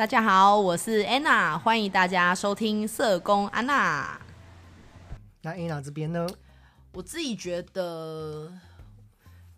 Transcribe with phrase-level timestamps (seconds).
[0.00, 4.18] 大家好，我是安娜，欢迎大家收听社工安娜。
[5.42, 6.26] 那安娜这边呢？
[6.94, 8.50] 我自己觉得，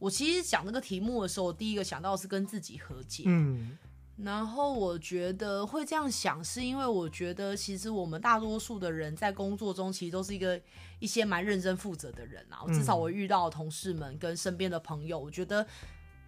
[0.01, 3.23] 我其实讲这个题目的时候，我第一个想到是跟自己和解。
[3.27, 3.79] 嗯。
[4.17, 10.61] 然后我觉得会这样想，是因为我觉得其实我们大多数的人在工作中，其实都是一个
[10.99, 12.67] 一些蛮认真负责的人啊。
[12.75, 15.65] 至少我遇到的同事们跟身边的朋友，我觉得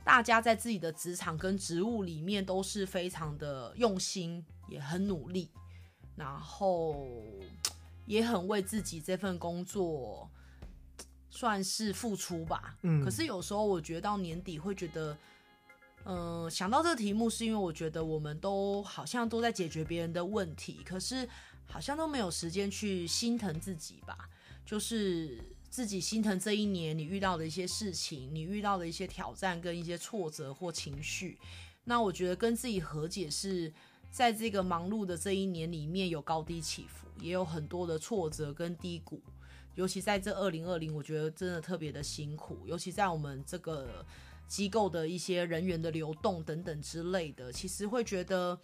[0.04, 5.50] 大家在自己的职场跟职务里面都是非常的用心，也很努力，
[6.14, 7.06] 然后
[8.06, 10.30] 也很为自己这份工作
[11.30, 12.76] 算是付出吧。
[12.82, 13.02] 嗯。
[13.02, 15.16] 可是有时候我觉得到年底会觉得。
[16.06, 21.26] 嗯，想到这个题目，是因为我觉得我们都好像都在解决别人的问题，可是
[21.64, 24.28] 好像都没有时间去心疼自己吧。
[24.66, 25.42] 就是
[25.74, 31.36] 自己心疼这一年你遇到的一些事情，你遇到的一些挑战跟一些挫折或情绪。
[31.82, 33.72] 那我觉得跟自己和解，是
[34.08, 39.20] 在这个忙碌的这一年里面有高低起伏，也有很多的挫折跟低谷。
[39.74, 44.06] 尤其在这二零二零，我觉得真的特别的辛苦，尤其在我们这个。
[44.46, 48.56] 机构的一些人员的流动等等之类的，其实会觉得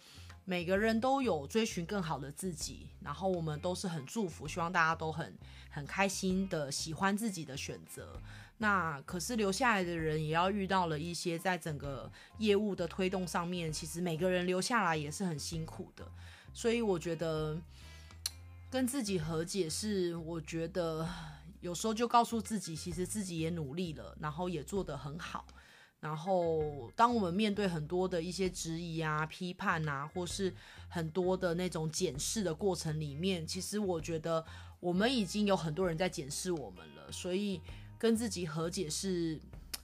[0.45, 5.37] 每个人都有追寻更好的自己，然后我们都是很祝福，希望大家都很
[5.69, 8.19] 很开心的喜欢自己的选择。
[8.57, 16.05] 那可是留下来的人也要遇到了一些在整个业务的推动上面，其实每个人留下来也是很辛苦的。
[16.53, 17.57] 所以我觉得
[18.69, 21.07] 跟自己和解是，我觉得
[21.61, 25.45] 有时候就告诉自己，其实自己也努力了，然后也做得很好。
[26.01, 30.51] 然后，当我们面对很多的一些质疑啊、批判啊，或是
[30.89, 34.43] 很多的那种检视的过程里面，其实我觉得
[34.79, 37.11] 我们已经有很多人在检视我们了。
[37.11, 37.61] 所以，
[37.99, 39.39] 跟自己和解是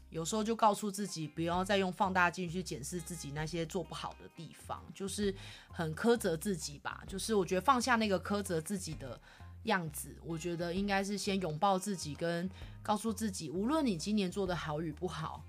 [0.09, 5.31] 有时候就告诉自己，不要再用放大镜去检视自己那些做不好的地方，就是
[5.69, 7.03] 很苛责自己吧。
[7.07, 9.21] 就是我觉得放下那个苛责自己的
[9.65, 12.49] 样子，我觉得应该是先拥抱自己，跟
[12.81, 15.43] 告诉自己，无论你今年做的好与不好。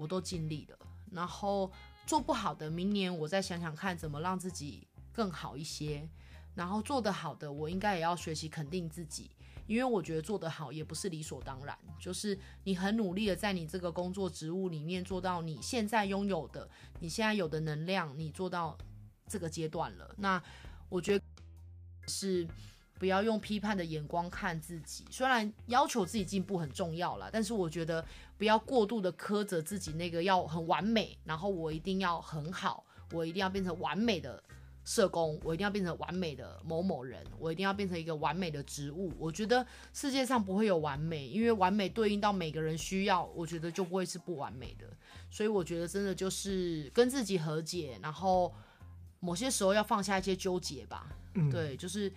[0.00, 0.78] 我都尽力了，
[1.12, 1.70] 然后
[2.06, 6.08] 做不好的，明年我再想想看怎么让自己更好一些。
[6.54, 9.30] 然后做得好的，我应该也要学习肯定自己，
[9.66, 11.78] 因为我觉得做得好也不是理所当然。
[11.98, 16.66] 就是你很努力的在你这个工作职务里面做到你现在拥有的，
[16.98, 18.76] 你现在有的能量，你做到
[19.28, 20.14] 这个阶段了。
[20.16, 20.42] 那
[20.88, 21.24] 我觉得
[22.08, 22.48] 是。
[23.00, 28.04] 不要用批判的眼光看自己，虽然要求自己进步很重要啦，但是我觉得
[28.36, 34.42] 不要过度的苛责自己，那个要很完美，然后我一定要很好，我一定要变成完美的
[34.84, 39.10] 社工，我一定要变成完美的某某人，我一定要变成一个完美的职务。
[39.18, 44.86] 我觉得世界上不会有完美，因为完美对应到每个人需要，我觉得就不会是不完美的。
[45.30, 48.54] 所以我觉得真的就是跟自己和解，然后
[49.20, 51.06] 某些时候要放下一些纠结吧。
[51.32, 52.12] 嗯，对，就是。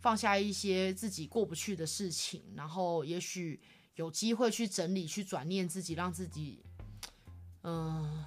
[0.00, 3.60] 放下一些自己过不去的事情，然后也许
[3.96, 6.60] 有机会去整理、去转念自己，让自己，
[7.62, 8.24] 嗯、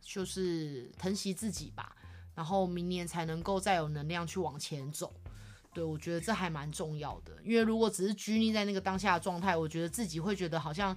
[0.00, 1.96] 就是疼惜自己吧。
[2.34, 5.14] 然后明年才能够再有能量去往前走。
[5.72, 10.96] 对，我觉得这还蛮重要的，因为如果只是拘泥在那个当下的状态，我觉得自己会觉得好像。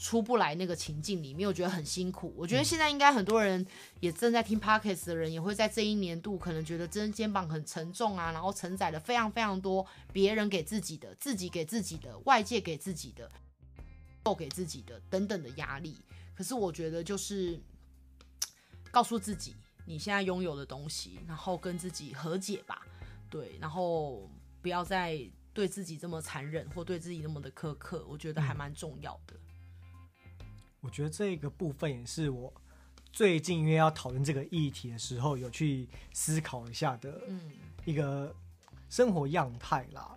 [0.00, 2.32] 出不来那个情境里面，我觉得很辛苦。
[2.36, 3.66] 我觉得现在应该很多人
[3.98, 13.28] 也正在听 Podcast 的人，也会在这一年度可能觉得真肩膀很沉重啊，然后承载了非常非常多别人给自己的、自己给自己的、外界给自己的、
[14.22, 16.00] 够给自己的等等的压力。
[16.36, 17.60] 可是我觉得就是
[18.92, 22.86] 告诉自己你现在拥有的东西，然后跟自己和解吧。
[23.28, 24.30] 对，然后
[24.62, 25.20] 不要再
[25.52, 28.06] 对自己这么残忍，或对自己那么的苛刻。
[28.08, 29.34] 我觉得还蛮重要的。
[30.80, 32.52] 我觉得这个部分也是我
[33.12, 37.20] 最近因为要讨论这个议题的时候，有去思考一下的
[37.84, 38.34] 一个
[38.88, 40.16] 生活样态啦。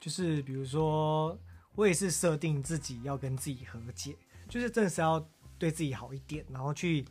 [0.00, 1.38] 就是比如说，
[1.74, 4.16] 我也是设定自己要跟自己和解，
[4.48, 5.24] 就是真的是要
[5.58, 7.04] 对自己好一点，然后去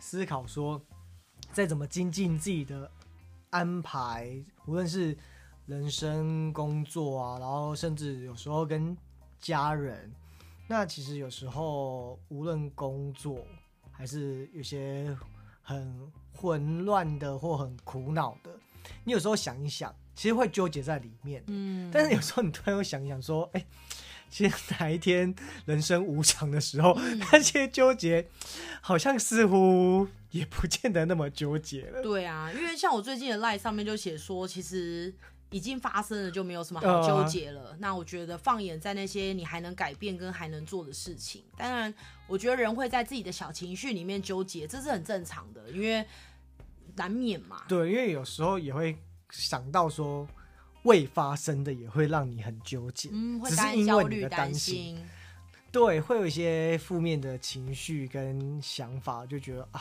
[0.00, 0.80] 思考说，
[1.52, 2.90] 再怎么精进自己的
[3.50, 5.16] 安排，无论是
[5.66, 8.94] 人生、工作啊，然后甚至有时候跟
[9.40, 10.12] 家人。
[10.68, 13.46] 那其实有时候，无论工作
[13.92, 15.16] 还是有些
[15.62, 18.50] 很混乱的或很苦恼的，
[19.04, 21.42] 你有时候想一想，其实会纠结在里面。
[21.46, 23.64] 嗯，但是有时候你突然又想一想，说，哎，
[24.28, 25.32] 其实哪一天
[25.66, 28.28] 人生无常的时候，嗯、那些纠结
[28.80, 32.02] 好像似乎也不见得那么纠结了。
[32.02, 35.14] 对啊，因为像我最近的 LINE 上面就写说，其实。
[35.50, 37.72] 已经发生了，就没有什么好纠结了。
[37.72, 41.92] Uh, 那我觉得放眼在那些你还能改变跟还能做的事情，当然，
[42.26, 45.70] 我觉得人会在自己的小情绪里面纠结，这是很正常的。
[45.70, 46.04] 因为
[46.96, 47.62] 难免嘛。
[47.68, 48.98] 对，因为有时候也会
[49.30, 50.26] 想到说
[50.82, 54.98] 未发生的也会让你很纠结，嗯，会只是因为你的担心，
[55.70, 59.80] 对，会有一些负面的情绪跟想法，就觉得啊。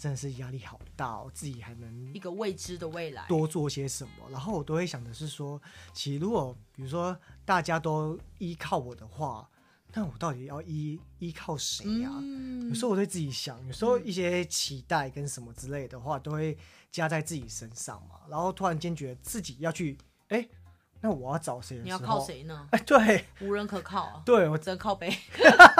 [0.00, 4.30] 真的是压力好大哦，自己还能一个未知的未来多做些什么？
[4.30, 5.60] 然后我都会想的是说，
[5.92, 7.14] 其实如果比如说
[7.44, 9.46] 大家都依靠我的话，
[9.92, 12.08] 那我到底要依依靠谁呀？
[12.14, 16.56] 嗯，有时候我对自己想，有时候一些期待跟什么之类的话，都会
[16.90, 18.20] 加在自己身上嘛。
[18.30, 19.98] 然后突然间觉得自己要去，
[20.28, 20.48] 哎，
[21.02, 21.78] 那我要找谁？
[21.84, 22.66] 你要靠谁呢？
[22.72, 24.00] 哎，对，无人可靠。
[24.04, 25.14] 啊对，我只能靠背，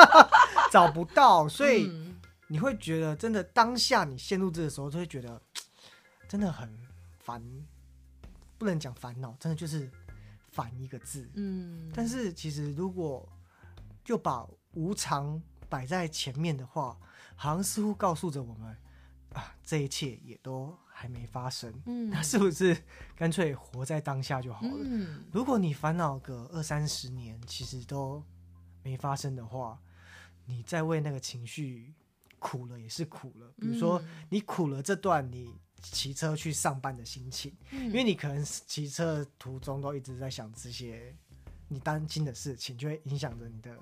[0.71, 1.87] 找不到，所以。
[1.87, 2.10] 嗯
[2.53, 5.41] 你会觉得真的当下你陷入这个时候，就会觉得
[6.29, 6.69] 真的很
[7.21, 7.41] 烦，
[8.59, 9.89] 不能讲烦恼，真的就是
[10.51, 11.31] 烦一个字。
[11.35, 13.27] 嗯，但是其实如果
[14.05, 16.99] 就把无常摆在前面的话，
[17.37, 18.77] 好像似乎告诉着我们
[19.33, 21.73] 啊，这一切也都还没发生。
[21.87, 22.77] 嗯，那是不是
[23.15, 24.77] 干脆活在当下就好了？
[24.83, 28.21] 嗯，如果你烦恼个二三十年，其实都
[28.83, 29.81] 没发生的话，
[30.47, 31.95] 你再为那个情绪。
[32.41, 41.15] 苦了也是苦了，比如说你苦了这段你骑车去上班的心情，嗯、因为你可能骑车途中都一直在想这些
[41.69, 43.79] 你担心的事情，就会影响着你的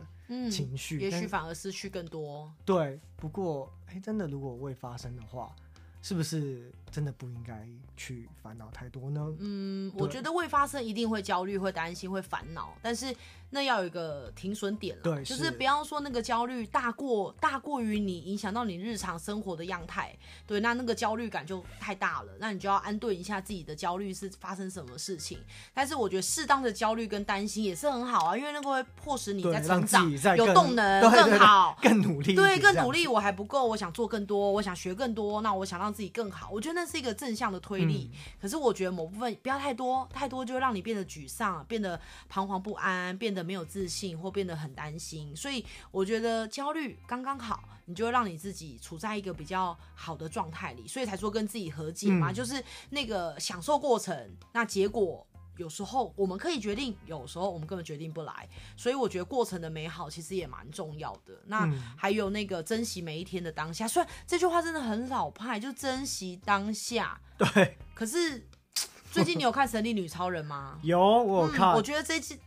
[0.51, 2.53] 情绪，嗯、也许反而失去更多。
[2.65, 5.57] 对，不过哎、欸，真的如果未发生的话，
[6.03, 9.27] 是不是真的不应该去烦恼太多呢？
[9.39, 13.15] 嗯，我觉得未发生一定会焦虑、会担心、会烦恼，但是。
[13.51, 20.15] 那要有一个停损点了，对，就是不要说那个焦虑大过大过于你影响到你日常生活的样态，
[20.47, 25.39] 对，那那个焦虑感就太大了，那你就要安顿一下自己的焦虑是发生什么事情。
[25.73, 33.07] 但是我觉得适当的焦虑跟担心也是很好啊，因为那个会迫使你在成长，有动能更好，更努力，对，更努力。
[33.07, 36.49] 我还不够，我想做更多，我想学更多，那我想让自己更好。
[36.53, 38.09] 我觉得那是一个正向的推力。
[38.13, 43.49] 嗯、可是我觉得某部分不要太多，太多就会让你变得沮丧，变得彷徨不安，变得。
[43.49, 54.37] 没有自信或变得很担心，所以我觉得焦虑刚刚好，你就会让你自己处在一个比较好的状态里，所以才说跟自己和解嘛，嗯、就是那个享受过程。
[54.53, 55.27] 那结果
[55.59, 58.49] 有时候我们可以决定，有时候我们根本决定不来。
[58.77, 61.35] 所以我觉得过程的美好其实也蛮重要的。
[61.47, 67.21] 那还有那个珍惜每一天的当下，虽然这句话真的很老派，就珍惜当下。
[67.37, 67.77] 对。
[67.95, 68.47] 可是
[69.13, 70.79] 最近你有看《神力女超人》吗？
[70.83, 71.69] 有，我有看。
[71.69, 72.39] 嗯、我觉得这期。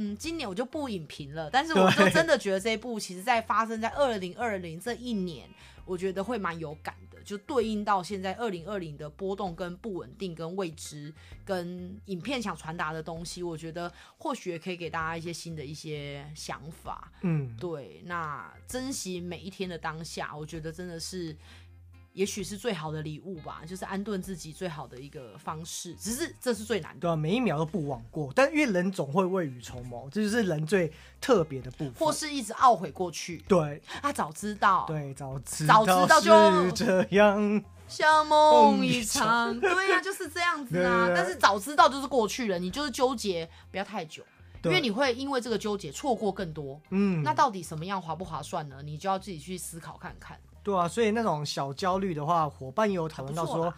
[0.00, 5.50] 嗯，今年我就不影评了，但是我就真的觉得这一部，其实在发生在二零二零这一年，
[5.84, 11.12] 我觉得会蛮有感的，就对应到现在二零二零的波动、跟不稳定、跟未知、
[11.44, 17.12] 跟影片想传达的东西，我觉得或许也可以给大家一些新的一些想法。
[17.20, 21.36] 嗯，对，那珍惜每一天的当下，我觉得真的是。
[22.18, 25.94] 也许是最好的礼物吧，就是安顿自己最好的一个方式。
[25.94, 28.32] 只是这是最难的，对啊，每一秒都不枉过。
[28.34, 31.92] 但因为人总会未雨绸缪，这就是人最特别的部分。
[31.94, 33.44] 或是一直懊悔过去。
[33.46, 39.56] 对，啊早知道，对，早知早知道就是这样，像梦一场。
[39.60, 41.08] 对呀、啊，就是这样子啊。
[41.14, 44.24] 但是早知道就是过去了，你就是纠结不要太久，
[44.64, 46.80] 因为你会因为这个纠结错过更多。
[46.90, 48.80] 嗯，那到底什么样划不划算呢？
[48.82, 50.36] 你就要自己去思考看看。
[50.62, 53.72] 对啊，所以那种小焦虑的话，伙伴也有讨论到说，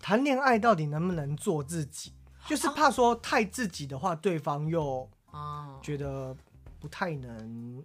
[0.00, 2.12] 谈恋爱到底能不能做自己？
[2.46, 6.34] 就是怕说太自己的话，对方又啊觉得
[6.80, 7.84] 不太能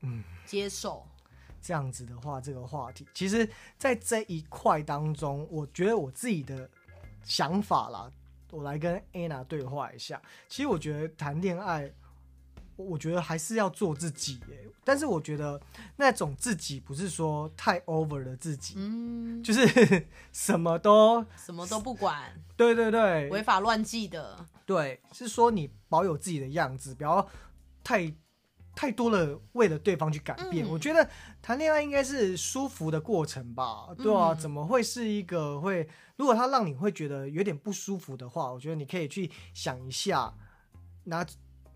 [0.00, 1.06] 嗯接受。
[1.64, 3.48] 这样子的话，这个话题，其实，
[3.78, 6.68] 在这一块当中，我觉得我自己的
[7.22, 8.10] 想法啦，
[8.50, 10.20] 我来跟 Anna 对话一下。
[10.48, 11.88] 其实我觉得谈恋爱。
[12.76, 15.60] 我觉得还是要做自己耶，但是我觉得
[15.96, 27.28] 那种自己不是说太 over 的自己，嗯，就是 什么都什么都不管，对对对，违法乱纪的，对，是说你保有自己的样子，不要
[27.84, 28.12] 太
[28.74, 30.66] 太多了为了对方去改变。
[30.66, 31.08] 嗯，我觉得
[31.40, 35.88] 谈恋爱应该是舒服的过程吧，对啊，嗯，怎么会是一个会？
[36.16, 40.34] 如果他让你会觉得有点不舒服的话，我觉得你可以去想一下，
[41.04, 41.24] 拿。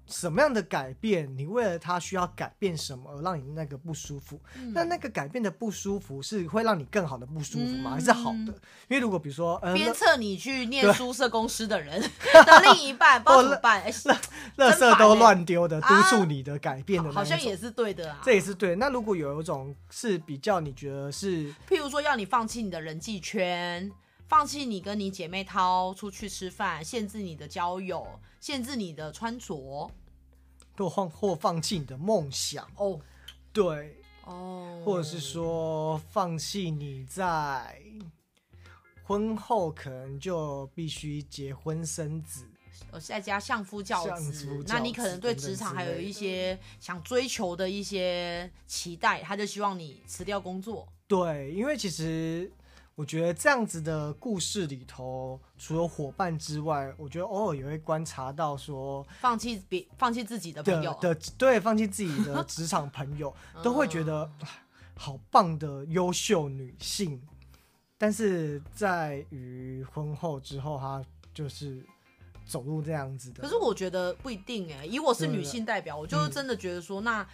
[0.06, 1.32] 什么样的改变？
[1.36, 4.40] 你为了他需要改变什么而让你那个不舒服？
[4.54, 7.90] 嗯、那那个改变的不舒服是会让你更好的不舒服吗？
[7.90, 8.52] 嗯、还是好的？
[8.88, 13.82] 因为如果比如说，鞭策你去念书社公司的人对的另一半，不知道怎么办？
[13.82, 14.16] 哎，垃
[14.56, 18.20] 垃圾都乱丢的，督促你的改变的、啊，好像也是对的啊。
[18.24, 18.76] 这也是对。
[18.76, 23.90] 那如果有一种是比较你觉得是，譬如说要你放弃你的人际圈。
[24.28, 28.06] 放弃你跟你姐妹掏出去吃饭，限制你的交友，
[28.40, 29.90] 限制你的穿着，
[30.76, 33.00] 或放或放弃你的梦想哦，oh.
[33.52, 34.84] 对哦，oh.
[34.84, 37.80] 或者是说放弃你在
[39.04, 42.44] 婚后可能就必须结婚生子。
[42.90, 50.86] 呃，在家相夫教子，教子，那你可能对职场还有一些想追求的一些期待，他就希望你辞掉工作。
[51.08, 52.52] 对，因为其实
[52.96, 64.28] 我觉得这样子的故事里头，除了伙伴之外，我觉得偶尔也会观察到说，放弃别放弃自己的朋友的，的，对，放弃自己的职场朋友， 都会觉得
[64.96, 67.22] 好棒的优秀女性，
[67.98, 71.84] 但是在于婚后之后，她就是。
[72.48, 74.86] 走路这样子的，可是我觉得不一定哎、欸。
[74.86, 77.26] 以我是女性代表，我就真的觉得说，那，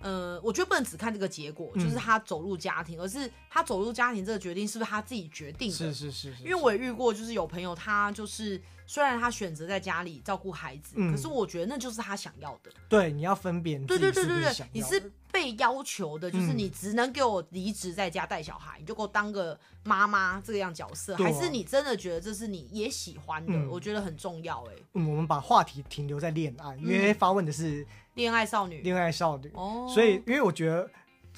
[0.00, 5.76] 呃，我觉得不能只看这个结果，就是他走入家庭，而是他走入家庭这个决定是不是他自己决定的？
[5.76, 6.34] 是是是。
[6.40, 8.60] 因为我也遇过，就是有朋友他就是。
[8.90, 12.72] 虽然他选择在家里照顾孩子，嗯，可是我觉得那就是他想要的。
[12.88, 13.84] 对，你要分辨。
[13.84, 23.52] 对对对对对，你是被要求的，就是你只能给我离职在家带小孩，嗯，你就给我当个妈妈这个样角色，啊，还是你真的觉得这是你也喜欢的？
[23.52, 24.82] 嗯，我觉得很重要哎，欸。
[24.94, 27.86] 我们把话题停留在恋爱，因为发问的是
[28.18, 29.50] 恋爱少女，恋爱少女。
[29.54, 30.90] 哦，所以因为我觉得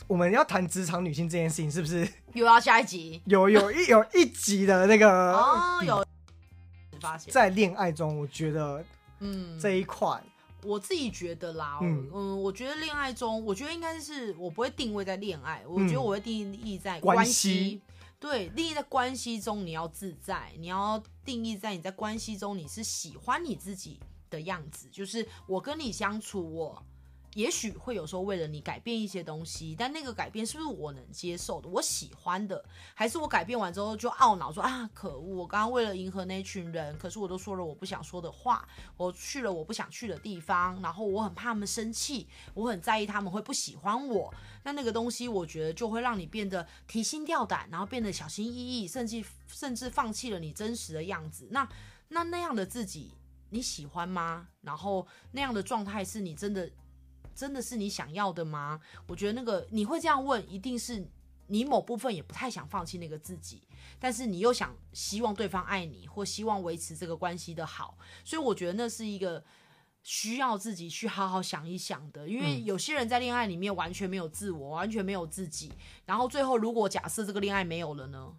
[0.09, 2.09] 我们要谈职场女性这件事情，是不是？
[2.33, 3.21] 又要下一集？
[3.27, 6.05] 有有一有一集的那个哦有。
[7.01, 7.33] 发现。
[7.33, 8.85] 在恋爱中，我觉得，
[9.21, 10.23] 嗯，这一块，
[10.63, 17.81] 我自己觉得啦，嗯，嗯我觉得恋爱中，我觉得应该是我不会定位在恋爱，我觉得我会定义在关系，
[18.19, 23.99] 对，定义在关系中你要自在，你要定义在你在关系中你是喜欢你自己
[24.31, 26.83] 的样子，就是我跟你相处，我。
[27.35, 31.69] 也许会有时候为了你改变一些东西，但那个改变是不是我能接受的？
[31.69, 35.37] 我喜欢的，还是我改变完之后就懊恼说啊，可恶！
[35.37, 44.35] 我刚刚为了迎合那群人，可是我都说了我不想说的话，我去了我不想去的地方，然后我很怕他们生气，我很在意他们会不喜欢我。
[44.65, 51.47] 那那个东西，我觉得就会让你变得提心吊胆，然后变得小心翼翼，甚至甚至放弃了你真实的样子。
[51.53, 51.69] 那
[52.09, 53.13] 那那样的自己
[53.51, 54.49] 你喜欢吗？
[54.63, 56.71] 然后那样的状态是你真的？
[57.33, 58.79] 真的是你想要的吗？
[59.07, 61.09] 我觉得那个你会这样问，一定是
[61.47, 63.63] 你某部分也不太想放弃那个自己，
[63.99, 69.43] 但是你又想希望对方爱你，或希望维持这个关系的好，所以我觉得那是一个
[70.03, 72.29] 需要自己去好好想一想的。
[72.29, 75.73] 因为有些人在恋爱里面完全没有自我，完全没有自己，
[76.05, 78.35] 然后最后如果假设这个恋爱没有了呢？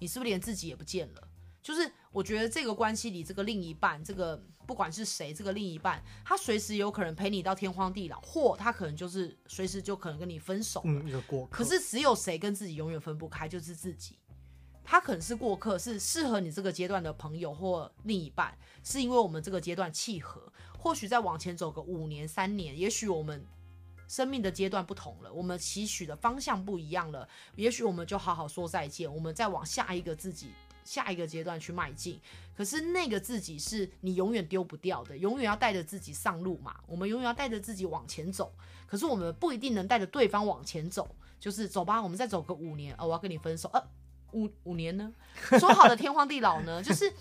[0.00, 1.28] 你是不是连自己也不见了？
[1.64, 10.86] 就是我觉得这个关系里，这个另一半，这个不管是谁，这个另一半，他随时有可能陪你到天荒地老，或他可能就是随时就可能跟你分手了。
[10.90, 11.56] 嗯，一个过客。
[11.56, 14.18] 可是只有谁跟自己永远分不开，就是自己。
[14.84, 20.52] 他可能是过客，是适合你这个阶段的朋友或另一半，是因为我们这个阶段契合。
[20.78, 23.42] 或许再往前走个五年、三年，也许我们
[24.06, 30.50] 生命的阶段不同了，我们期许的方向不一样了，也许我们就好好说再见，我们再往下一个自己。
[30.84, 32.20] 下一个阶段去迈进，
[32.56, 36.76] 可是那个自己是你永远丢不掉的，永远要带着自己上路嘛。
[36.86, 38.54] 我们永远要带着自己往前走，
[38.86, 41.16] 可是我们不一定能带着对方往前走。
[41.40, 43.88] 就是走吧，我们再走个五年，哦，我要跟你分手，呃，
[44.32, 45.12] 五五年呢？
[45.58, 46.80] 说好的天荒地老呢？
[46.82, 47.12] 就是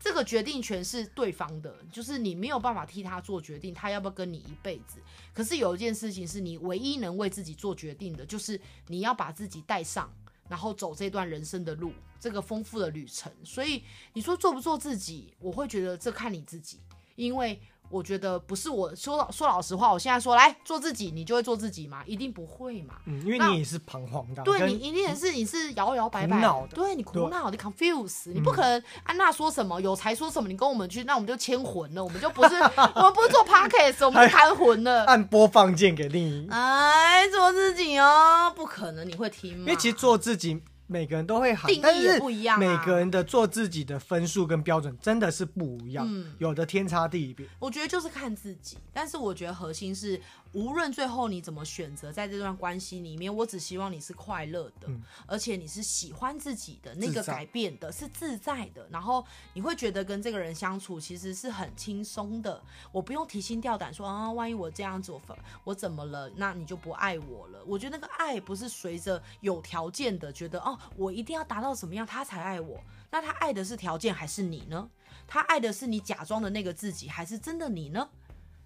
[0.00, 4.98] 这个决定权是对方的，就是你没有办法替他做决定，他要不要跟你一辈子？
[5.34, 10.10] 可是有一件事情是你唯一能为自己做决定的，就是你要把自己带上。
[10.48, 13.32] 然后走这段人生的路，这个丰富的旅程。
[13.44, 16.80] 所以你说做不做自己，我会觉得这看你自己，
[17.16, 17.60] 因为。
[17.88, 22.02] 我觉得不是我说老说老实话，我现在说来做自己，你就会做自己吗？
[22.04, 22.96] 一定不会嘛。
[23.04, 24.42] 嗯，因为你也是彷徨的。
[24.42, 26.68] 对，你一定也是你是摇摇摆摆的。
[26.74, 35.04] 对，你苦恼，你 confuse，你不可能安娜说什么有才说什么，你跟我们去，那我们就牵魂了，我们就不是我们不是做 podcast，我们就看魂了。
[35.04, 36.48] 按播放键给另一。
[36.50, 39.58] 哎，做自己哦，不可能你会听吗？
[39.60, 40.60] 因为其实做自己。
[40.86, 47.46] 每个人都会喊，定义也不一样啊，每个人的做自己的分数跟标准真的是不一样，嗯，有的天差地别。
[47.58, 50.20] 我觉得就是看自己，但是我觉得核心是。
[50.52, 62.62] 无论最后你怎么选择，在这段关系里面，我只希望你是快乐的，嗯，而且你是喜欢自己的，那个改变的是自在的，然后你会觉得跟这个人相处其实是很轻松的。
[62.90, 65.20] 我不用提心吊胆说啊，万一我这样子我
[65.64, 67.62] 我怎么了，那你就不爱我了。
[67.66, 72.80] 我觉得那个爱不是随着有条件的，觉得哦，我一定要达到什么样他才爱我。
[73.10, 74.88] 那他爱的是条件还是你呢？
[75.26, 78.08] 他爱的是你假装的那个自己，还是真的你呢？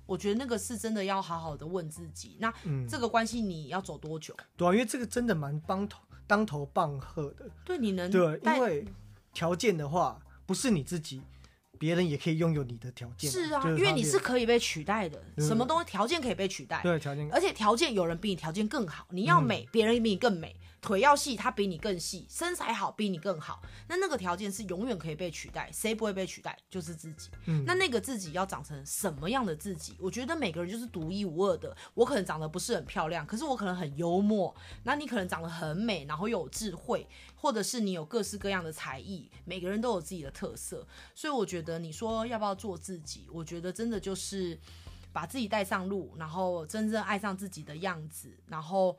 [0.06, 2.52] 我觉得那个是真的要好好的问自己，那
[2.88, 4.34] 这个关系你要走多久？
[4.38, 7.48] 嗯、对啊，因为这个真的蛮当头当头棒喝的。
[7.64, 8.84] 对，你能对，因为
[9.32, 11.22] 条件的话，不是你自己，
[11.78, 13.30] 别人也可以拥有你的条件。
[13.30, 16.82] 是啊，因为你是可以被取代的，什么东西条件可以被取代？
[16.82, 20.56] 对，条件，而且条件有人比你条件更好，你要美，别人比你更美。
[20.80, 23.62] 腿要细，他比你更细；身材好，比你更好。
[23.88, 26.58] 那那个条件是永远可以被取代，谁不会被取代？
[26.70, 27.28] 就是自己。
[27.44, 29.94] 嗯，那那个自己要长成什么样的自己？
[29.98, 31.76] 我觉得每个人就是独一无二的。
[31.92, 34.54] 我可能长得不是很漂亮，可是我可能很幽默。
[34.84, 37.06] 那你可能长得很美，然后又有智慧，
[37.36, 39.30] 或者是你有各式各样的才艺。
[39.44, 43.28] 每个人都有自己的特色，所以我觉得你说要不要做自己？
[43.30, 44.58] 我觉得真的就是
[45.12, 48.98] 把自己带上路，然后真正爱上自己的样子，然后。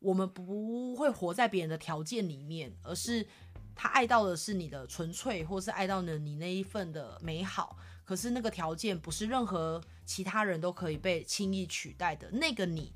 [0.00, 3.26] 我们不会活在别人的条件里面，而是
[3.74, 7.76] 他爱到的是你的纯粹，或是爱到了你那一份的美好。
[8.04, 12.30] 可是那个条件不是任何其他人都可以被轻易取代的。
[12.30, 12.92] 那个你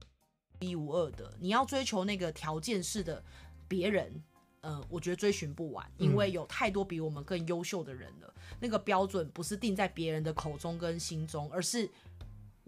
[0.00, 3.22] 独一无二的，你要追求那个条件式的
[3.68, 4.22] 别人，
[4.62, 8.34] 呃，我觉得追寻不完，因为有太多比我们更优秀的人了。
[8.58, 11.88] 那个标准不是定在别人的口中跟心中，而是。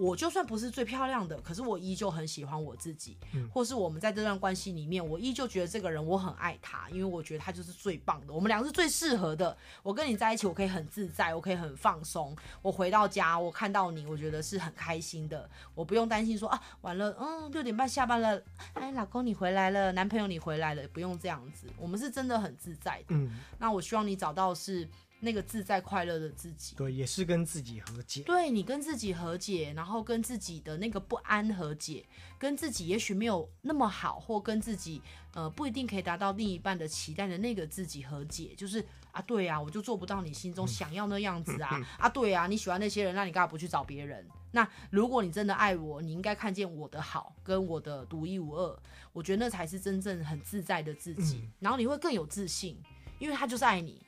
[0.00, 9.54] 我就算不是最漂亮的，可是我依旧很喜欢我自己，嗯，或是我们在这段关系里面，我依旧觉得这个人我很爱他，因为我觉得他就是最棒的，我们两个是最适合的。
[9.82, 12.34] 我跟你在一起，我可以很自在，我可以很放松。
[12.62, 18.42] 我回到家，我看到你，我觉得是很开心的，我不用担心说啊，完了，嗯，六点半下班了，
[18.72, 23.14] 哎，老公你回来了，男朋友你回来了，不用这样子，我们是真的很自在的。
[23.14, 24.88] 嗯，那我希望你找到是。
[25.22, 28.22] 那个自在快乐的自己，对，也是跟自己和解。
[28.22, 32.04] 对，你跟自己和解，然后跟自己的那个不安和解，
[32.38, 35.02] 跟自己也许没有那么好，或跟自己
[35.34, 44.26] 呃不一定可以达到另一半的期待的那个自己和解，就是啊，对啊，我就做不到你心中想要那样子啊， 嗯、啊，对啊，你喜欢那些人，那你干嘛不去找别人？
[44.52, 48.78] 那如果你真的爱我，你应该看见我的好跟我的独一无二，
[49.12, 52.76] 我觉得那才是真正很自在的自己，嗯、然后你会更有自信，
[53.18, 54.00] 因为他就是爱你。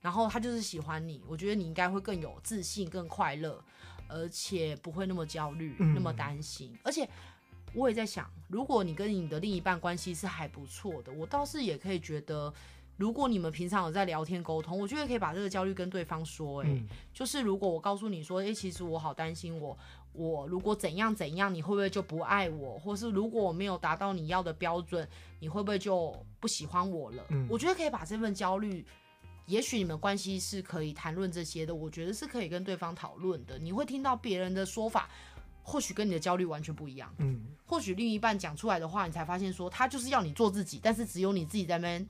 [0.00, 3.62] 然后他就是喜欢你，我觉得你应该会更有自信、更快乐，
[4.06, 6.76] 而且不会那么焦虑、嗯、那么担心。
[6.84, 7.08] 而且
[7.74, 12.52] 我也在想，如果你跟你的另一半关系是还不错的，我倒是也可以觉得，
[12.96, 16.62] 如果你们平常有在聊天沟通，我觉得可以把这个焦虑跟对方说。
[16.62, 19.76] 哎、嗯，就是如果我告诉你说，哎，其实我好担心我，
[20.12, 22.78] 我我如果怎样怎样，你会不会就不爱我？
[22.78, 25.06] 或是如果我没有达到你要的标准，
[25.40, 27.24] 你会不会就不喜欢我了？
[27.30, 28.86] 嗯、我觉得可以把这份焦虑。
[29.48, 33.58] 也许你们关系是可以谈论这些的，我觉得是可以跟对方讨论的。
[33.58, 35.08] 你会听到别人的说法，
[35.62, 37.12] 或许跟你的焦虑完全不一样。
[37.18, 42.08] 嗯，或许另一半讲出来的话，你才发现说他就是要你做自己，但是只有你自己在那边。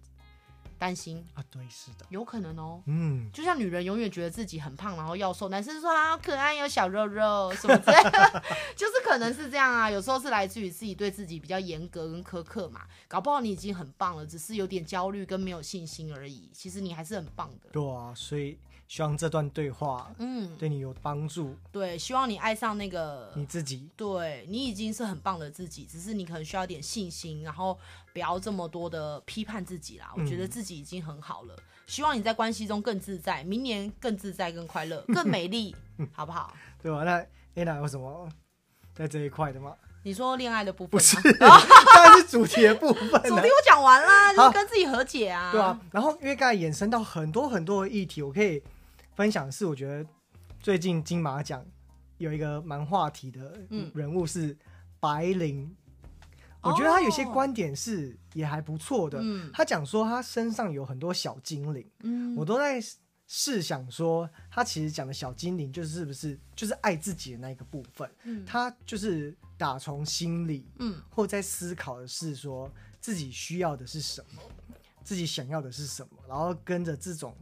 [0.79, 2.83] 担心啊，对，是的，有可能哦。
[2.87, 8.43] 嗯，就像女人永远觉得自己很胖，然后要瘦，男生说啊，可爱有小肉肉什么之类的，
[8.77, 9.91] 就是可能是这样啊。
[9.91, 12.83] 有时候是来自于自己对自己比较严格跟苛刻嘛。
[13.07, 16.49] 搞不好你已经很棒了，只是有点焦虑跟没有信心而已。
[16.53, 17.69] 其实你还是很棒的。
[17.73, 18.59] 对啊，所以。
[18.89, 21.55] 希望这段对话，嗯，对你有帮助。
[21.71, 23.87] 对，希望你爱上那个你自己。
[23.95, 27.79] 对，你已经是很棒的自己，只是你可能需要点信心，然后
[28.15, 30.11] 不要这么多的批判自己啦。
[30.17, 31.55] 我觉得自己已经很好了。
[31.55, 35.77] 嗯、希望你在关系中更自在，明年更自在、更快乐、 更美丽，
[36.13, 36.55] 好不好？
[36.83, 37.05] 对吧？
[37.05, 38.27] 那 Anna 有什么
[38.95, 39.75] 在这一块的吗？
[40.03, 40.99] 你说恋爱的部分吗？
[40.99, 43.11] 不是， 当然是主题的部分。
[43.25, 45.53] 主题我讲完啦，就是跟自己和解啊。
[45.53, 48.63] 对啊，然后因为刚才衍生到很多很多的议题，我可以。
[49.19, 50.09] 分享是，我觉得
[50.61, 51.67] 最近金马奖
[52.19, 53.61] 有一个蛮话题的
[53.93, 54.57] 人物是
[55.01, 55.65] 白灵，
[56.63, 59.19] 嗯、我觉得他有些观点是也还不错的。
[59.21, 62.81] 嗯、他讲说他身上有很多小精灵，嗯、我都在
[63.27, 68.09] 试想说，他其实讲的小精灵就是是不是就是爱自己的那个部分？
[68.23, 74.43] 嗯、他就是打从心里，嗯，或在思考的是说自己需要的是什么，
[75.03, 77.37] 自己想要的是什么，然后跟着这种。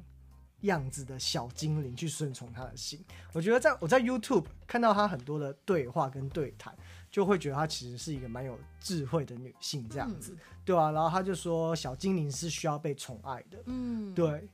[0.67, 6.73] 样子的小精灵去顺从他的心，我觉得在我在 YouTube 看到他很多的对话跟对谈，
[7.11, 14.49] 就会觉得他其实是一个蛮有智慧的女性这样子，嗯、对啊，然后他就说小精灵是需要被宠爱的，嗯，对，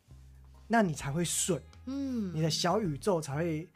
[0.68, 3.68] 那你才会顺，嗯，你的小宇宙才会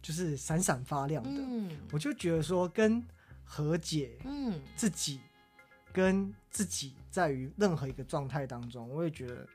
[0.00, 1.30] 就是闪闪发亮的。
[1.30, 3.02] 嗯，我就觉得说跟
[3.42, 5.20] 和解，嗯，自己
[5.92, 9.46] 跟自己在于任何一个状态当中，我也觉得。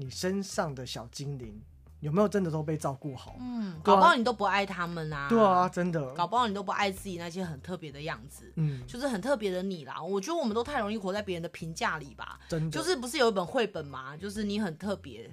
[0.00, 1.60] 你身上的小精灵
[2.00, 3.34] 有没有真的都被照顾好？
[3.40, 5.28] 嗯，搞不好你都不爱他们啊。
[5.28, 6.14] 对啊，真的。
[6.14, 8.52] 搞不好你都不爱自己那些很特别的样子。
[8.56, 10.02] 嗯，就是很特别的你啦。
[10.02, 12.38] 我觉得我们都太容易活在别人的评价里吧。
[12.48, 12.76] 真的。
[12.76, 14.16] 就是不是有一本绘本吗？
[14.16, 15.28] 就是你很特别。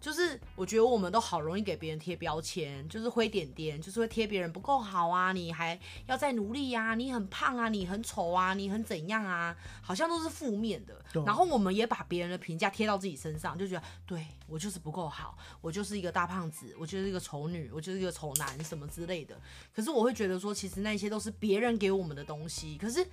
[0.00, 11.04] 就是我觉得我们都好容易给别人贴标签，就是灰点点，就是会贴别人不够好啊，你还要再努力呀，你很胖啊，你很丑啊，你很怎样啊，好像都是负面的。
[11.26, 19.38] 然后我们也把别人的评价贴到自己身上，就觉得对我就是不够好，我就是一个大胖子，我就是一个丑女，我就是一个丑男什么之类的。
[19.74, 22.78] 可是我会觉得说，其实那些都是别人给我们的东西。
[22.78, 23.06] 可是。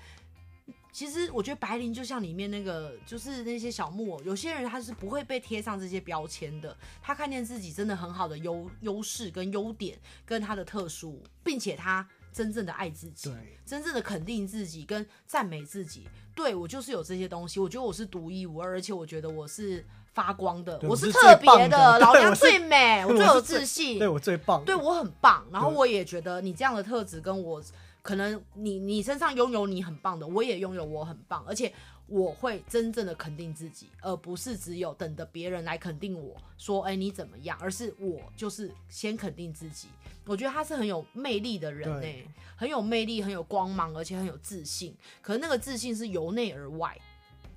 [0.97, 6.75] 其实我觉得白灵就像里面那个，就是那些小木偶，有些人他是不会被贴上这些标签的。
[7.03, 16.09] 他看见自己真的很好的优优势跟优点，跟他的特殊，并且他真正的爱自己，对，真正的肯定自己跟赞美自己。
[16.33, 25.45] 对，我就是有这些东西，我觉得我是独一无二，而且我觉得我是发光的，我是特别的，老娘最美，我最有自信，对我最棒，对我很棒。
[25.51, 27.61] 然后我也觉得你这样的特质跟我。
[28.07, 31.73] 可能你你身上拥有你很棒的，我也拥有我很棒，而且
[32.05, 37.57] 我会真正的肯定自己，而不是只有等着别人来肯定我说，哎，你怎么样？
[37.59, 39.89] 而是我就是先肯定自己。
[40.25, 42.07] 我觉得他是很有魅力的人呢，
[42.55, 44.95] 很有魅力，很有光芒，而且很有自信。
[45.21, 46.97] 可是那个自信是由内而外，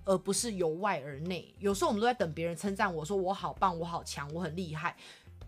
[0.05, 1.55] 而不是由外而内。
[1.61, 4.97] 有时候我们都在等别人称赞我说我好棒，我好强，我很厉害。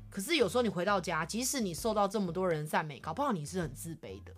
[0.08, 4.32] 可是有时候你回到家，即使你受到这么多人赞美，搞不好你是很自卑的。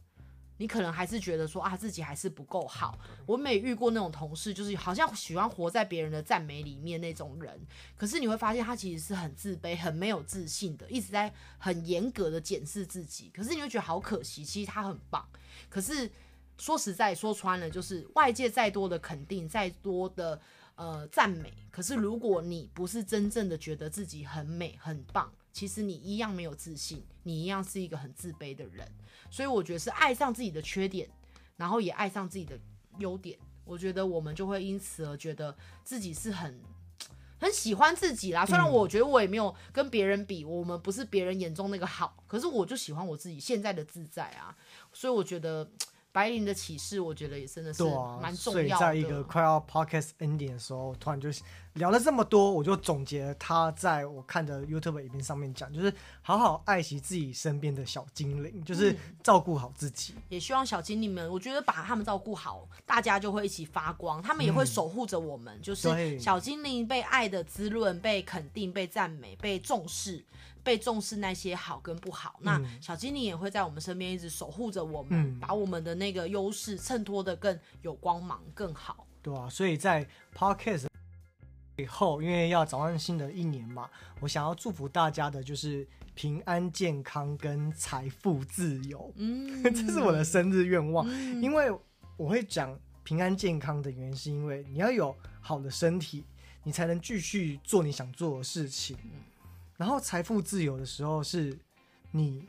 [0.57, 2.99] 你可能还是觉得说啊，自己还是不够好。
[3.27, 7.61] 我没遇过那种同事，就是好像喜欢活在别人的赞美里面那种人。
[7.97, 13.31] 可是你会发现，他其实是很自卑、很没有自信的，一直在很严格的检视自己。
[13.35, 15.27] 可是你会觉得好可惜，其实他很棒。
[15.69, 16.11] 可是
[16.57, 20.41] 说实在说穿了，就是外界再多的肯定、再多的
[20.77, 28.87] 呃赞美，可是如果你不是真正的觉得自己很美、很棒，其实你一样没有自信，你一样是一个很自卑的人。
[29.31, 31.09] 所以我觉得是爱上自己的缺点，
[31.57, 32.59] 然后也爱上自己的
[32.99, 33.39] 优点。
[33.65, 36.61] 我觉得我们就会因此而觉得自己是很
[37.39, 38.45] 很喜欢自己啦。
[38.45, 44.55] 虽然我觉得我也没有跟别人比，我们不是别人眼中那个好，可是我就喜欢我自己现在的自在啊。
[44.93, 45.71] 所以我觉得。
[46.15, 47.83] 白灵的启示，我觉得也真的是
[48.23, 48.63] 蛮重要的。
[48.63, 51.29] 所以在一个快要 podcast ending 的时候，突然就
[51.73, 60.13] 聊了这么多，我就总结他在我看的 YouTube 影片上面讲，就是好好爱惜自己身边的小精灵，就是照顾好自己。
[60.15, 65.59] 嗯，也希望小精灵们，我觉得把他们照顾好，大家就会一起发光，他们也会守护着我们。
[65.59, 70.25] 嗯，就是小精灵被爱的滋润，被肯定，被赞美，被重视。
[70.65, 79.07] 被重视那些好跟不好，嗯、那小精灵也会在我们身边一直守护着我们，嗯、把我们的那个优势衬托的更有光芒、更好。
[79.23, 80.87] 对啊，所以在 Podcast
[81.77, 89.13] 以后，因为要展望新的一年嘛，我想要祝福大家的就是平安健康跟财富自由。
[89.17, 91.07] 嗯， 这是我的生日愿望。
[91.09, 91.71] 嗯、因为
[92.17, 96.25] 我会讲平安健康的原因，是因为你要有好的身体，
[96.63, 98.97] 你才能继续做你想做的事情。
[99.77, 101.59] 然后财富自由的时候，是
[102.11, 102.47] 你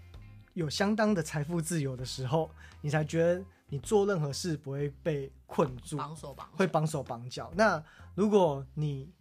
[0.53, 2.49] 有相当的财富自由的时候，
[2.81, 7.51] 你才觉得你做任何事不会被困住，绑手绑脚，会绑手绑脚。
[7.55, 7.83] 那
[8.13, 9.11] 如果你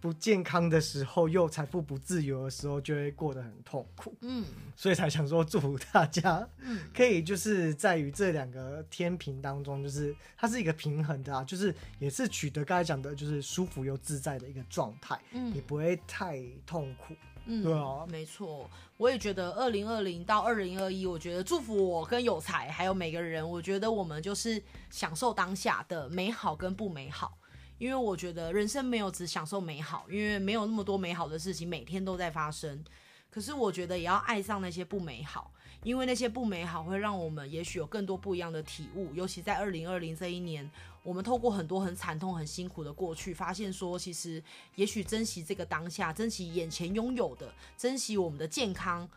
[0.00, 4.14] 不健康的时候，又财富不自由的时候，就会过得很痛苦。
[4.20, 4.44] 嗯，
[4.76, 17.14] 所以才想说祝福大家，嗯，可以就是在于这两个天平当中，就是它是一个平衡的啊，就是也是取得刚才讲的，就是舒服又自在的一个状态，嗯，也不会太痛苦。
[17.50, 27.38] 嗯，对啊，没错，我也觉得二零二零到二零二一，我觉得祝福我跟有才还有每个人，我觉得我们就是享受当下的美好跟不美好。
[27.78, 32.84] 因为我觉得人生没有只享受美好，因为没有那么多美好的事情每天都在发生。
[33.30, 35.52] 可是我觉得也要爱上那些不美好，
[35.84, 39.14] 因为那些不美好会让我们也许有更多不一样的体悟。
[39.14, 40.68] 尤其在二零二零这一年，
[41.02, 44.42] 我们透过很多很惨痛、很辛苦的过去，发现说，其实
[44.74, 49.08] 也许珍惜这个当下，珍惜眼前拥有的，珍惜我们的健康。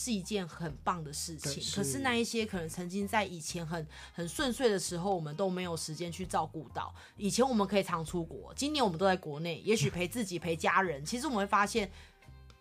[0.00, 6.94] 是一件很棒的事情，是，可是那一些可能曾经在以前很很顺遂的时候，我们都没有时间去照顾到。
[7.16, 11.04] 以前我们可以常出国，今年我们都在国内，也许陪自己、陪家人。
[11.04, 11.90] 其实我们会发现，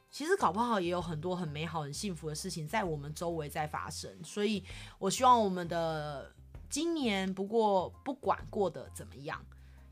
[0.10, 4.12] 其实搞不好也有很多很美好、很幸福的事情在我们周围在发生。
[4.24, 4.64] 所以
[4.98, 6.34] 我希望我们的
[6.72, 9.40] 今年，不过不管过得怎么样。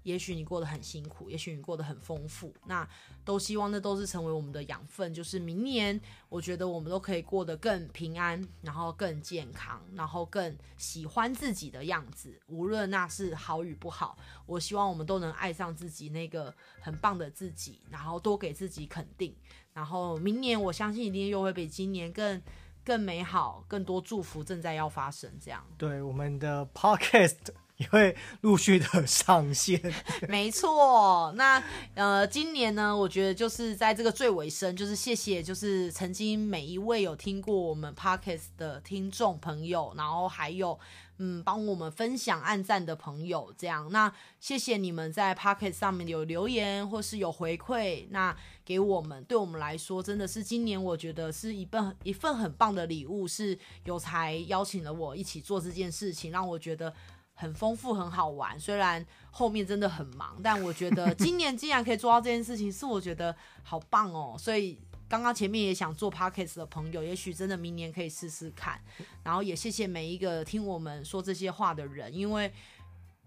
[0.05, 2.87] 也许你过得很辛苦，也许你过得很丰富，那
[3.25, 5.11] 都希望那都是成为我们的养分。
[5.11, 12.39] 就是明年，我觉得我们都可以过得更平安，然后更健康，然后更喜欢自己的样子。
[12.45, 14.15] 无论那是好与不好，
[14.45, 19.35] 我希望我们都能爱上自己那个很棒的自己，然后多给自己肯定。
[19.73, 22.39] 然后明年，我相信一定又会比今年更
[22.83, 25.31] 更美好，更多祝福正在要发生。
[25.41, 27.47] 这样，对我们的 Podcast。
[27.77, 29.81] 也会陆续的上线，
[30.29, 31.33] 没错。
[31.35, 31.61] 那
[31.93, 40.79] 呃，今年呢，我觉得就是在这个最尾声，就是谢谢，就是曾经每一位有听过我们 Podcast 的听众朋友，然后还有
[41.17, 43.91] 嗯，帮我们分享、按赞的朋友，这样。
[43.91, 44.09] 那
[44.39, 48.33] 谢谢你们在 Podcast 上面有留言或是有回馈，那
[48.63, 56.93] 给我们，对我们来说，真的是今年我觉得是一份一份很棒的礼物，是有才邀请了我一起做这件事情，让我觉得。
[57.35, 58.59] 很丰富，很好玩。
[58.59, 64.35] 虽然后面真的很忙，但我觉得今年竟然可以做到这件事情，是我觉得好棒哦。
[64.39, 68.81] 所以刚刚前面也想做 podcast 的朋友，也许真的明年可以试试看。
[69.23, 72.51] 然后也谢谢每一个听我们说这些话的人，因为。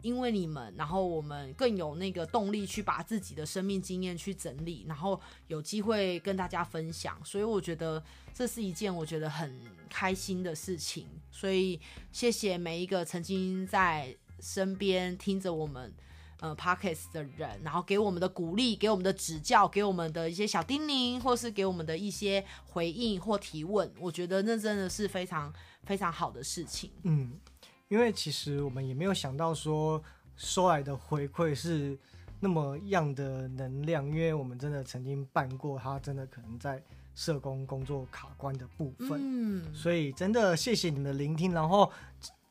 [0.00, 11.08] 因为你们，然后我们更有那个动力去把自己的生命经验去整理，然后有机会跟大家分享，所以我觉得这是一件我觉得很开心的事情。
[11.30, 11.80] 所以
[12.12, 15.92] 谢谢每一个曾经在身边听着我们
[16.40, 26.92] 呃 pockets 的人，然后给我们的鼓励、给我们的指教、给我们的一些小叮咛，或是给我们的一些回应或提问，我觉得那真的是非常非常好的事情。
[27.02, 27.32] 嗯。
[27.88, 30.02] 因为其实我们也没有想到说
[30.36, 31.98] 收来的回馈是
[32.40, 36.82] 那么样的能量，因为我们真的曾经办过，他真的可能在
[37.14, 41.90] 社工工作卡关的部分，嗯，所以真的谢谢你们的聆听，然后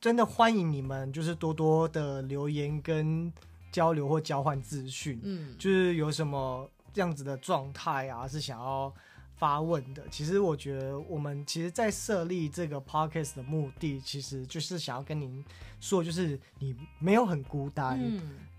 [0.02, 3.32] 真的欢迎你们就是多多的留言跟
[3.71, 8.93] 交流或交换资讯，嗯，就是有什么这样子的状态啊，是想要。
[9.38, 15.43] 发问的，其实我觉得我们其实，在设立这个 podcast 的目的，其实就是想要跟您
[15.80, 18.00] 说，就是你没有很孤单，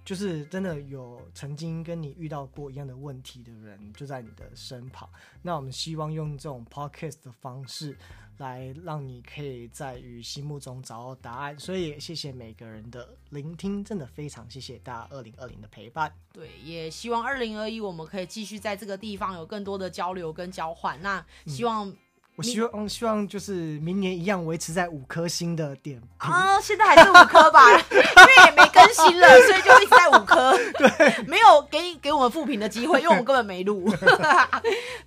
[0.09, 5.07] 就是真的有曾经跟你遇到过一样的问题的人就在你的身旁。
[5.43, 7.95] 那我们希望用这种 podcast 的方式。
[8.39, 16.15] 来让你可以在于心目中找到答案，所以也谢谢每个人的聆听，真的非常谢谢大家二零二零的陪伴。
[16.33, 21.03] 对，也希望二零二一我们可以继续在这个地方有更多的交流跟交换。
[21.03, 21.97] 那希望、嗯。
[22.39, 33.93] 我希望，嗯，希望就是明年一样维持在五颗星的点啊，现在还是五颗吧， 因为也没更新了， 所以就一直在五颗，对， 没有给你给我们复评的机会，因为我们根本没录。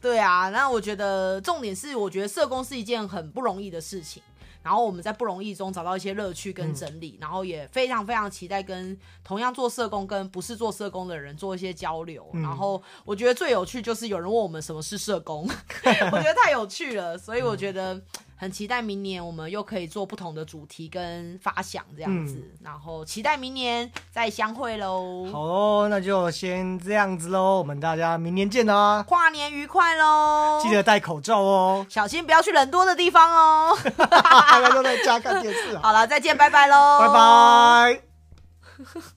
[0.02, 4.22] 对啊，那我觉得重点是，我觉得社工是一件很不容易的事情。
[4.64, 12.30] 然后我们在不容易中找到一些乐趣跟整理，嗯、然后也非常非常期待跟同样做社工跟不是做社工的人做一些交流。
[12.34, 15.48] 嗯、然后我觉得最有趣就是有人问我们什么是社工，
[16.12, 17.96] 我觉得太有趣了，所以我觉得。
[17.96, 18.02] 嗯
[18.42, 25.30] 很期待明年我们又可以做不同的主题跟发想这样子，嗯、然后期待明年再相会喽。
[25.32, 29.04] 好喽，那就先这样子喽，我们大家明年见啦！
[29.08, 30.60] 跨年愉快喽！
[30.60, 33.78] 记得戴口罩哦，小心不要去人多的地方哦。
[34.10, 35.78] 大家都在家看电视。
[35.78, 37.00] 好了，再见，拜拜喽！
[37.00, 39.12] 拜拜。